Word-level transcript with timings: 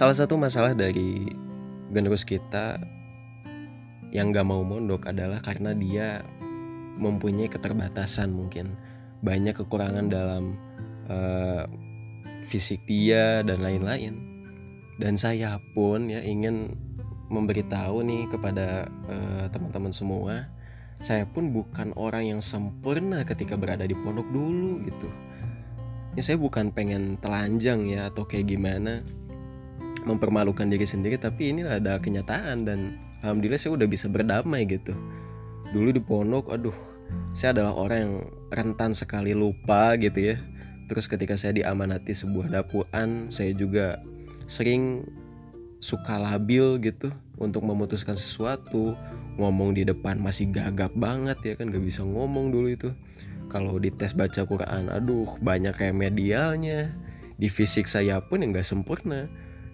salah 0.00 0.16
satu 0.16 0.40
masalah 0.40 0.72
dari 0.72 1.28
generus 1.92 2.24
kita 2.24 2.80
yang 4.16 4.32
gak 4.32 4.48
mau 4.48 4.64
mondok 4.64 5.04
adalah 5.12 5.44
karena 5.44 5.76
dia 5.76 6.24
mempunyai 6.96 7.52
keterbatasan 7.52 8.32
mungkin. 8.32 8.80
Banyak 9.20 9.60
kekurangan 9.60 10.08
dalam 10.08 10.56
uh, 11.04 11.68
fisik 12.40 12.80
dia 12.88 13.44
dan 13.44 13.60
lain-lain. 13.60 14.16
Dan 14.96 15.20
saya 15.20 15.60
pun 15.76 16.08
ya 16.08 16.24
ingin 16.24 16.72
memberitahu 17.28 18.00
nih 18.00 18.24
kepada 18.32 18.88
uh, 19.04 19.52
teman-teman 19.52 19.92
semua 19.92 20.48
saya 21.00 21.28
pun 21.28 21.52
bukan 21.52 21.92
orang 21.96 22.24
yang 22.36 22.40
sempurna 22.40 23.20
ketika 23.28 23.52
berada 23.52 23.84
di 23.84 23.92
pondok 23.92 24.28
dulu 24.32 24.80
gitu. 24.80 25.12
Ya 26.16 26.24
saya 26.24 26.40
bukan 26.40 26.72
pengen 26.72 27.20
telanjang 27.20 27.84
ya 27.84 28.08
atau 28.08 28.24
kayak 28.24 28.48
gimana 28.48 29.04
mempermalukan 30.04 30.68
diri 30.68 30.86
sendiri 30.88 31.20
tapi 31.20 31.52
ini 31.52 31.66
ada 31.66 32.00
kenyataan 32.00 32.64
dan 32.64 32.96
alhamdulillah 33.20 33.60
saya 33.60 33.76
udah 33.76 33.88
bisa 33.88 34.06
berdamai 34.08 34.64
gitu. 34.64 34.96
Dulu 35.70 35.88
di 35.94 36.02
pondok 36.02 36.50
aduh 36.50 36.76
saya 37.34 37.54
adalah 37.54 37.74
orang 37.74 37.98
yang 37.98 38.14
rentan 38.50 38.92
sekali 38.96 39.36
lupa 39.36 39.94
gitu 39.98 40.34
ya. 40.34 40.36
Terus 40.90 41.06
ketika 41.06 41.38
saya 41.38 41.54
diamanati 41.54 42.10
sebuah 42.10 42.50
dapuan 42.50 43.30
saya 43.30 43.54
juga 43.54 44.02
sering 44.50 45.06
suka 45.78 46.18
labil 46.18 46.82
gitu 46.82 47.08
untuk 47.38 47.62
memutuskan 47.64 48.18
sesuatu. 48.18 48.98
Ngomong 49.38 49.72
di 49.72 49.88
depan 49.88 50.20
masih 50.20 50.52
gagap 50.52 50.92
banget 50.92 51.38
ya 51.46 51.54
kan 51.56 51.72
gak 51.72 51.80
bisa 51.80 52.02
ngomong 52.04 52.52
dulu 52.52 52.68
itu. 52.68 52.90
Kalau 53.50 53.78
di 53.78 53.90
tes 53.90 54.14
baca 54.14 54.46
Quran 54.46 54.90
aduh 54.90 55.38
banyak 55.42 55.74
remedialnya 55.74 56.92
di 57.40 57.48
fisik 57.48 57.88
saya 57.88 58.20
pun 58.20 58.44
yang 58.44 58.52
gak 58.52 58.68
sempurna 58.68 59.30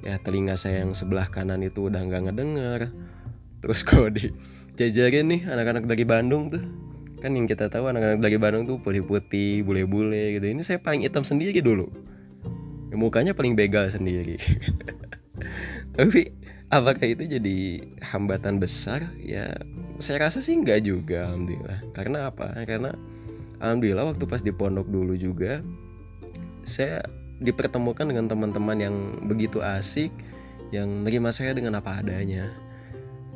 ya 0.00 0.16
telinga 0.20 0.56
saya 0.56 0.84
yang 0.84 0.96
sebelah 0.96 1.28
kanan 1.28 1.60
itu 1.64 1.88
udah 1.88 2.00
nggak 2.00 2.22
ngedengar 2.30 2.92
terus 3.60 3.84
kalau 3.88 4.08
di 4.08 4.32
jajarin 4.80 5.28
nih 5.28 5.40
anak-anak 5.44 5.84
dari 5.84 6.04
Bandung 6.08 6.48
tuh. 6.48 6.64
Kan 7.20 7.36
yang 7.36 7.44
kita 7.44 7.68
tahu 7.68 7.92
anak-anak 7.92 8.24
dari 8.24 8.40
Bandung 8.40 8.64
tuh 8.64 8.80
putih 8.80 9.04
putih 9.04 9.60
bule-bule 9.60 10.40
gitu. 10.40 10.46
Ini 10.48 10.64
saya 10.64 10.80
paling 10.80 11.04
hitam 11.04 11.20
sendiri 11.20 11.52
dulu. 11.60 11.92
Ya, 12.88 12.96
mukanya 12.96 13.36
paling 13.36 13.52
begal 13.52 13.92
sendiri. 13.92 14.40
Tapi 15.96 16.32
apakah 16.72 17.04
itu 17.04 17.28
jadi 17.28 17.84
hambatan 18.00 18.56
besar? 18.56 19.12
Ya 19.20 19.52
saya 20.00 20.32
rasa 20.32 20.40
sih 20.40 20.56
enggak 20.56 20.80
juga 20.80 21.28
alhamdulillah. 21.28 21.92
Karena 21.92 22.32
apa? 22.32 22.56
Karena 22.64 22.96
alhamdulillah 23.60 24.16
waktu 24.16 24.24
pas 24.24 24.40
di 24.40 24.56
pondok 24.56 24.88
dulu 24.88 25.12
juga 25.20 25.60
saya 26.64 27.04
dipertemukan 27.40 28.04
dengan 28.04 28.28
teman-teman 28.28 28.76
yang 28.76 28.94
begitu 29.24 29.64
asik 29.64 30.12
yang 30.70 30.86
menerima 31.02 31.30
saya 31.32 31.56
dengan 31.56 31.80
apa 31.80 31.98
adanya. 31.98 32.52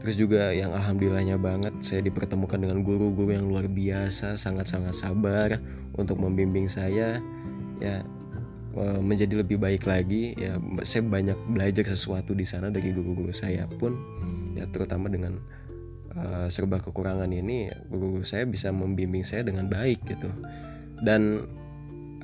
Terus 0.04 0.20
juga 0.20 0.52
yang 0.52 0.70
alhamdulillahnya 0.76 1.40
banget 1.40 1.80
saya 1.80 2.04
dipertemukan 2.04 2.60
dengan 2.60 2.84
guru-guru 2.84 3.32
yang 3.32 3.48
luar 3.48 3.64
biasa 3.64 4.36
sangat-sangat 4.36 4.92
sabar 4.92 5.56
untuk 5.96 6.20
membimbing 6.20 6.68
saya. 6.68 7.24
Ya 7.80 8.04
e, 8.76 8.84
menjadi 9.00 9.40
lebih 9.40 9.56
baik 9.56 9.88
lagi. 9.88 10.36
Ya 10.36 10.60
saya 10.84 11.08
banyak 11.08 11.40
belajar 11.48 11.88
sesuatu 11.88 12.36
di 12.36 12.44
sana 12.44 12.68
dari 12.68 12.92
guru-guru 12.92 13.32
saya 13.32 13.64
pun. 13.64 13.96
Ya 14.54 14.68
terutama 14.68 15.08
dengan 15.08 15.40
uh, 16.14 16.46
serba 16.46 16.78
kekurangan 16.78 17.30
ini 17.30 17.70
guru, 17.90 18.22
saya 18.22 18.46
bisa 18.46 18.70
membimbing 18.70 19.26
saya 19.26 19.42
dengan 19.46 19.66
baik 19.66 20.06
gitu. 20.06 20.30
Dan 21.02 21.48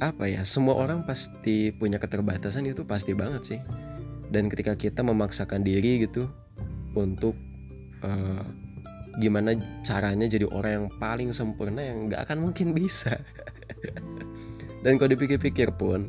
apa 0.00 0.26
ya 0.26 0.42
semua 0.48 0.80
orang 0.80 1.04
pasti 1.04 1.70
punya 1.76 2.00
keterbatasan 2.00 2.66
itu 2.66 2.82
pasti 2.88 3.12
banget 3.12 3.42
sih. 3.44 3.60
Dan 4.30 4.48
ketika 4.48 4.74
kita 4.74 5.04
memaksakan 5.04 5.60
diri 5.62 6.06
gitu 6.06 6.30
untuk 6.96 7.36
uh, 8.00 8.44
gimana 9.18 9.54
caranya 9.84 10.30
jadi 10.30 10.46
orang 10.48 10.72
yang 10.72 10.86
paling 10.96 11.30
sempurna 11.34 11.84
yang 11.84 12.08
nggak 12.08 12.24
akan 12.26 12.50
mungkin 12.50 12.72
bisa. 12.72 13.20
Dan 14.86 14.96
kalau 14.96 15.12
dipikir-pikir 15.12 15.76
pun 15.76 16.08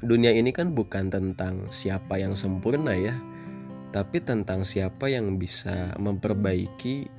dunia 0.00 0.32
ini 0.32 0.52
kan 0.52 0.72
bukan 0.72 1.12
tentang 1.12 1.68
siapa 1.68 2.16
yang 2.16 2.32
sempurna 2.32 2.96
ya 2.96 3.12
tapi 3.90 4.22
tentang 4.22 4.62
siapa 4.62 5.10
yang 5.10 5.36
bisa 5.36 5.92
memperbaiki 5.98 7.10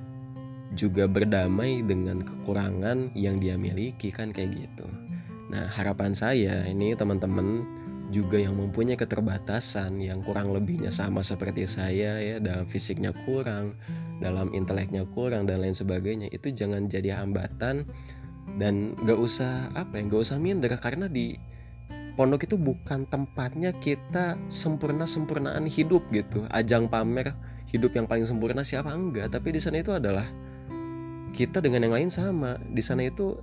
juga 0.72 1.06
berdamai 1.06 1.84
dengan 1.84 2.24
kekurangan 2.24 3.12
yang 3.14 3.44
dia 3.44 3.60
miliki 3.60 4.10
kan 4.10 4.32
kayak 4.32 4.56
gitu 4.56 4.88
Nah, 5.52 5.68
harapan 5.68 6.16
saya 6.16 6.64
ini 6.64 6.96
teman-teman 6.96 7.68
juga 8.12 8.40
yang 8.40 8.56
mempunyai 8.56 9.00
keterbatasan 9.00 10.00
yang 10.00 10.24
kurang 10.24 10.52
lebihnya 10.52 10.92
sama 10.92 11.24
seperti 11.24 11.68
saya 11.68 12.20
ya 12.20 12.36
dalam 12.40 12.68
fisiknya 12.68 13.12
kurang, 13.28 13.76
dalam 14.20 14.52
inteleknya 14.56 15.08
kurang 15.12 15.48
dan 15.48 15.64
lain 15.64 15.76
sebagainya 15.76 16.28
itu 16.32 16.52
jangan 16.52 16.88
jadi 16.88 17.20
hambatan 17.20 17.88
dan 18.60 18.96
gak 19.08 19.16
usah 19.16 19.72
apa 19.76 20.00
ya 20.00 20.12
gak 20.12 20.24
usah 20.28 20.38
minder 20.40 20.72
karena 20.76 21.08
di 21.08 21.40
pondok 22.20 22.44
itu 22.44 22.60
bukan 22.60 23.08
tempatnya 23.08 23.72
kita 23.76 24.36
sempurna 24.52 25.08
sempurnaan 25.08 25.68
hidup 25.68 26.04
gitu. 26.12 26.44
Ajang 26.52 26.92
pamer 26.92 27.32
hidup 27.72 27.96
yang 27.96 28.08
paling 28.08 28.28
sempurna 28.28 28.64
siapa? 28.64 28.92
Enggak 28.92 29.32
tapi 29.32 29.56
di 29.56 29.60
sana 29.64 29.80
itu 29.80 29.96
adalah 29.96 30.28
kita 31.32 31.64
dengan 31.64 31.88
yang 31.88 31.96
lain 31.96 32.12
sama. 32.12 32.60
Di 32.60 32.84
sana 32.84 33.08
itu 33.08 33.40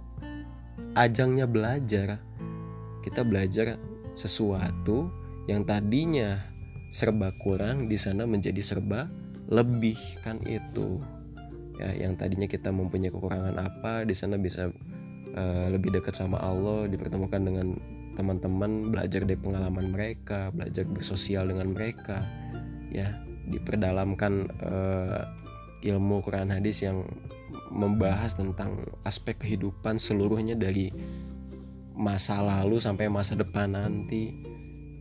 ajangnya 0.99 1.47
belajar. 1.47 2.19
Kita 3.07 3.23
belajar 3.23 3.79
sesuatu 4.19 5.09
yang 5.47 5.63
tadinya 5.63 6.43
serba 6.91 7.31
kurang 7.39 7.87
di 7.87 7.95
sana 7.95 8.27
menjadi 8.27 8.59
serba 8.61 9.07
lebih 9.49 9.97
kan 10.21 10.43
itu. 10.45 10.99
Ya, 11.79 11.95
yang 11.95 12.19
tadinya 12.19 12.51
kita 12.51 12.75
mempunyai 12.75 13.15
kekurangan 13.15 13.55
apa 13.55 14.03
di 14.03 14.11
sana 14.11 14.35
bisa 14.35 14.67
uh, 15.39 15.67
lebih 15.71 15.95
dekat 15.95 16.19
sama 16.19 16.43
Allah, 16.43 16.91
dipertemukan 16.91 17.39
dengan 17.39 17.79
teman-teman, 18.19 18.91
belajar 18.91 19.23
dari 19.23 19.39
pengalaman 19.39 19.95
mereka, 19.95 20.51
belajar 20.51 20.83
bersosial 20.91 21.47
dengan 21.47 21.71
mereka. 21.71 22.27
Ya, 22.91 23.23
diperdalamkan 23.47 24.51
uh, 24.59 25.23
ilmu 25.87 26.19
Quran 26.27 26.51
hadis 26.51 26.83
yang 26.83 27.07
membahas 27.71 28.37
tentang 28.37 28.85
aspek 29.05 29.39
kehidupan 29.41 30.01
seluruhnya 30.01 30.57
dari 30.59 30.91
masa 31.99 32.41
lalu 32.41 32.79
sampai 32.79 33.11
masa 33.11 33.35
depan 33.35 33.75
nanti. 33.75 34.33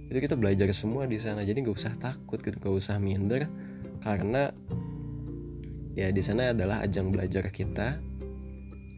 Itu 0.08 0.18
kita 0.18 0.40
belajar 0.40 0.72
semua 0.72 1.06
di 1.06 1.20
sana. 1.20 1.44
Jadi 1.44 1.64
nggak 1.64 1.78
usah 1.78 1.96
takut 2.00 2.40
gitu 2.40 2.58
nggak 2.58 2.76
usah 2.76 2.98
minder. 2.98 3.46
Karena 4.02 4.50
ya 5.98 6.14
di 6.14 6.22
sana 6.22 6.54
adalah 6.54 6.86
ajang 6.86 7.10
belajar 7.10 7.50
kita 7.50 7.98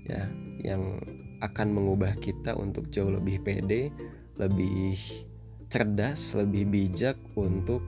ya 0.03 0.27
yang 0.59 0.99
akan 1.39 1.71
mengubah 1.71 2.19
kita 2.19 2.59
untuk 2.59 2.91
jauh 2.91 3.07
lebih 3.07 3.39
pede 3.39 3.95
lebih 4.35 4.99
cerdas 5.71 6.35
lebih 6.35 6.67
bijak 6.67 7.15
untuk 7.39 7.79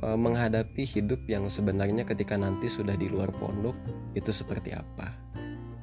menghadapi 0.00 0.82
hidup 0.88 1.28
yang 1.28 1.48
sebenarnya 1.52 2.08
ketika 2.08 2.36
nanti 2.40 2.72
sudah 2.72 2.96
di 2.96 3.12
luar 3.12 3.28
pondok 3.36 3.76
itu 4.16 4.32
seperti 4.32 4.72
apa. 4.72 5.12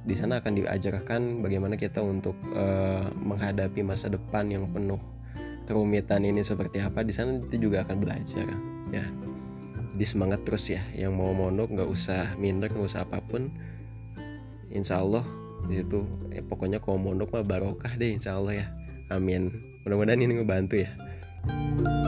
Di 0.08 0.16
sana 0.16 0.40
akan 0.40 0.54
diajarkan 0.64 1.44
bagaimana 1.44 1.76
kita 1.76 2.00
untuk 2.00 2.34
uh, 2.56 3.12
menghadapi 3.12 3.84
masa 3.84 4.08
depan 4.08 4.48
yang 4.48 4.72
penuh 4.72 4.98
kerumitan 5.68 6.24
ini 6.24 6.42
seperti 6.42 6.80
apa. 6.80 7.04
Di 7.04 7.12
sana 7.12 7.38
kita 7.44 7.58
juga 7.60 7.84
akan 7.84 7.98
belajar, 8.00 8.48
ya. 8.90 9.06
Jadi 9.98 10.06
semangat 10.08 10.48
terus 10.48 10.72
ya, 10.72 10.80
yang 10.96 11.18
mau 11.18 11.36
mondok 11.36 11.76
nggak 11.76 11.90
usah 11.92 12.40
minder, 12.40 12.72
nggak 12.72 12.88
usah 12.88 13.04
apa 13.04 13.20
pun. 13.20 13.52
Insya 14.72 15.04
Allah 15.04 15.28
di 15.68 15.84
situ, 15.84 16.08
ya, 16.32 16.40
pokoknya 16.40 16.80
kalau 16.80 16.96
mondok 16.96 17.36
mah 17.36 17.44
barokah 17.44 17.92
deh, 18.00 18.16
insya 18.16 18.40
Allah 18.40 18.64
ya. 18.64 18.68
Amin. 19.12 19.52
Mudah-mudahan 19.84 20.24
ini 20.24 20.40
ngebantu 20.40 20.88
ya. 20.88 20.92
thank 21.48 21.80
you 21.80 22.07